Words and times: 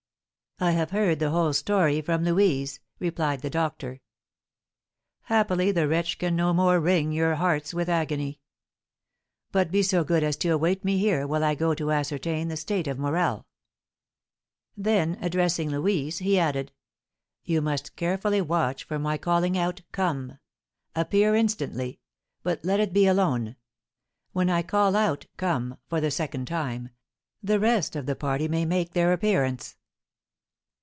"I 0.63 0.73
have 0.73 0.91
heard 0.91 1.17
the 1.17 1.31
whole 1.31 1.53
story 1.53 2.03
from 2.03 2.23
Louise," 2.23 2.81
replied 2.99 3.41
the 3.41 3.49
doctor. 3.49 3.99
"Happily 5.23 5.71
the 5.71 5.87
wretch 5.87 6.19
can 6.19 6.35
no 6.35 6.53
more 6.53 6.79
wring 6.79 7.11
your 7.11 7.33
hearts 7.33 7.73
with 7.73 7.89
agony. 7.89 8.39
But 9.51 9.71
be 9.71 9.81
so 9.81 10.03
good 10.03 10.23
as 10.23 10.35
to 10.37 10.49
await 10.49 10.85
me 10.85 10.99
here 10.99 11.25
while 11.25 11.43
I 11.43 11.55
go 11.55 11.73
to 11.73 11.89
ascertain 11.91 12.47
the 12.49 12.57
state 12.57 12.85
of 12.85 12.99
Morel." 12.99 13.47
Then, 14.77 15.17
addressing 15.19 15.71
Louise, 15.71 16.19
he 16.19 16.37
added, 16.37 16.71
"You 17.43 17.59
must 17.59 17.95
carefully 17.95 18.39
watch 18.39 18.83
for 18.83 18.99
my 18.99 19.17
calling 19.17 19.57
out 19.57 19.81
'Come!' 19.91 20.37
Appear 20.95 21.33
instantly; 21.33 22.01
but 22.43 22.63
let 22.63 22.79
it 22.79 22.93
be 22.93 23.07
alone. 23.07 23.55
When 24.31 24.47
I 24.47 24.61
call 24.61 24.95
out 24.95 25.25
'Come!' 25.37 25.79
for 25.87 25.99
the 25.99 26.11
second 26.11 26.45
time, 26.45 26.89
the 27.41 27.59
rest 27.59 27.95
of 27.95 28.05
the 28.05 28.15
party 28.15 28.47
may 28.47 28.65
make 28.65 28.93
their 28.93 29.11
appearance." 29.11 29.75